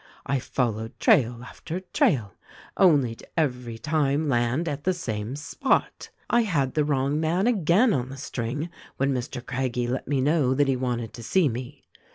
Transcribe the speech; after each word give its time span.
I 0.25 0.39
followed 0.39 0.99
trail 0.99 1.43
after 1.43 1.79
trail 1.79 2.33
only 2.75 3.13
to 3.13 3.27
every 3.39 3.77
time 3.77 4.27
land 4.27 4.67
at 4.67 4.83
the 4.83 4.95
same 4.95 5.35
spot. 5.35 6.09
I 6.27 6.41
had 6.41 6.73
the 6.73 6.83
wrong 6.83 7.19
man 7.19 7.45
again 7.45 7.93
on 7.93 8.09
the 8.09 8.17
string 8.17 8.71
when 8.97 9.13
Mr. 9.13 9.45
Craggie 9.45 9.85
let 9.85 10.07
me 10.07 10.19
know 10.19 10.55
tha't 10.55 10.69
he 10.69 10.75
wanted 10.75 11.13
to 11.13 11.21
see 11.21 11.47
me. 11.49 11.83